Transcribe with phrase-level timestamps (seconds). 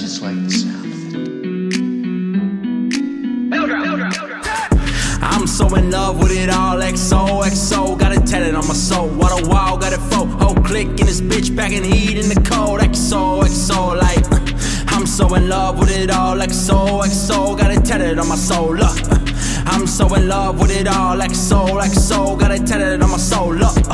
[0.00, 0.50] the sound
[5.22, 9.08] I'm so in love with it all, XO, XO, got it tatted on my soul.
[9.08, 12.40] What a wow, got it fo, whole click in this bitch, packing heat in the
[12.50, 14.24] cold, XO, XO, like.
[14.32, 14.40] Uh,
[14.88, 18.74] I'm so in love with it all, XO, XO, got it tatted on my soul,
[18.74, 19.00] look.
[19.10, 19.18] Uh,
[19.66, 23.54] I'm so in love with it all, XO, XO, got it tatted on my soul,
[23.54, 23.76] look.
[23.88, 23.93] Uh,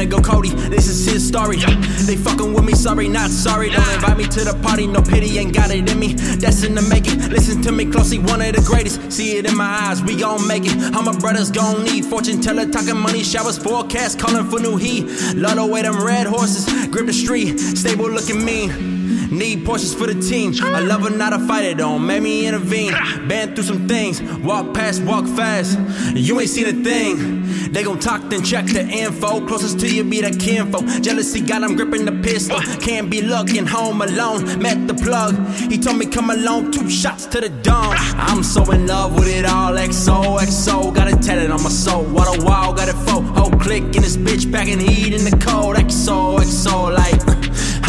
[0.00, 1.58] Finna go Cody, this is his story.
[1.58, 3.68] They fucking with me, sorry, not sorry.
[3.68, 6.14] Don't invite me to the party, no pity, ain't got it in me.
[6.14, 7.30] That's in the it.
[7.30, 9.12] Listen to me closely, one of the greatest.
[9.12, 10.94] See it in my eyes, we gon' make it.
[10.94, 15.04] All my brothers gon' need fortune teller, talking money, showers, forecast, calling for new heat.
[15.34, 18.99] Love the way them red horses grip the street, stable looking mean.
[19.30, 20.52] Need Porsches for the team.
[20.60, 22.92] I love her, not a fighter, don't make me intervene.
[23.28, 25.78] Been through some things, walk past, walk fast.
[26.16, 27.70] You ain't seen a thing.
[27.70, 29.46] They gon' talk, then check the info.
[29.46, 31.00] Closest to you be the kinfo.
[31.00, 32.60] Jealousy got him gripping the pistol.
[32.80, 34.60] Can't be looking home alone.
[34.60, 35.36] Met the plug.
[35.70, 37.94] He told me come along, two shots to the dome.
[38.16, 39.74] I'm so in love with it all.
[39.74, 42.02] XO, XO, got it on my soul.
[42.04, 43.20] What a wow, got it fo.
[43.20, 45.76] Whole click in this bitch, packing heat in the cold.
[45.76, 47.39] XO, XO, like.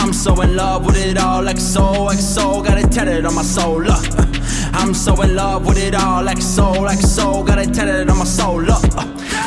[0.01, 3.35] I'm so in love with it all, like soul, like XO, got it tatted on
[3.35, 4.03] my soul, look.
[4.73, 8.17] I'm so in love with it all, like soul, like XO, got it tatted on
[8.17, 8.81] my soul, look.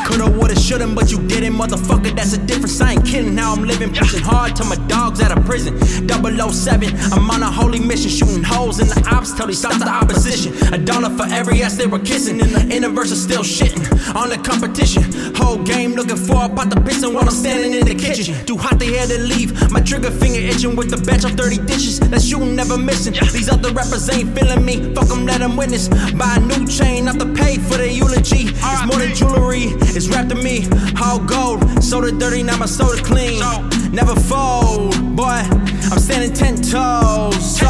[0.06, 2.80] Coulda, woulda, shouldn't, but you didn't, motherfucker, that's a difference.
[2.80, 2.93] I
[3.84, 5.78] living, pushing hard till my dog's out of prison.
[6.08, 9.88] 007, I'm on a holy mission, shooting holes in the ops till they stop the
[9.88, 10.52] opposition.
[10.72, 14.28] A dollar for every ass they were kissing, and the universe is still shitting on
[14.28, 15.02] the competition.
[15.36, 18.34] Whole game looking for about the piston while I'm standing in the kitchen.
[18.46, 19.70] Too hot, they had to leave.
[19.70, 22.00] My trigger finger itching with the batch of 30 dishes.
[22.00, 23.14] That shooting never missing.
[23.32, 24.94] These other rappers ain't feeling me.
[24.94, 25.88] Fuck them, let them witness.
[25.88, 28.48] Buy a new chain, not to pay for the eulogy.
[28.54, 30.66] It's more than jewelry, it's wrapped in me.
[31.02, 33.42] All gold, soda dirty, now my soda clean.
[33.94, 35.40] Never fold, boy.
[35.92, 37.60] I'm standing ten toes.
[37.60, 37.68] So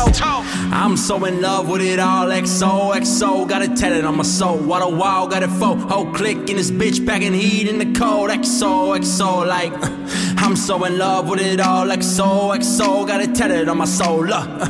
[0.72, 2.28] I'm so in love with it all.
[2.28, 4.56] XO, XO, got it tatted on my soul.
[4.56, 5.74] What a wow, got it fo.
[5.74, 8.30] Whole click in this bitch, packing heat in the cold.
[8.30, 9.72] XO, XO, like.
[10.42, 11.86] I'm so in love with it all.
[11.88, 14.24] XO, XO, got it tatted on my soul.
[14.24, 14.48] Look.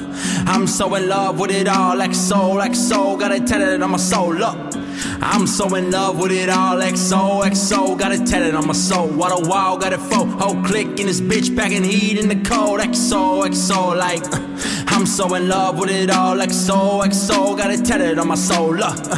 [0.47, 1.97] I'm so in love with it all.
[1.97, 4.34] XO, XO, got it tatted on my soul.
[4.34, 4.84] Look.
[5.20, 6.76] I'm so in love with it all.
[6.76, 9.08] XO, XO, got it tatted on my soul.
[9.08, 10.25] What a wow, got it fo.
[10.25, 12.80] Whole click in this bitch, packing heat in the cold.
[12.80, 14.22] XO, XO, like.
[14.88, 16.36] I'm so in love with it all.
[16.36, 18.74] XO, XO, got it tatted on my soul.
[18.74, 18.97] Look.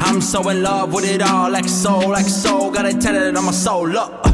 [0.00, 1.50] I'm so in love with it all.
[1.50, 3.88] XO, XO, got it tatted on my soul.
[3.88, 4.27] Look.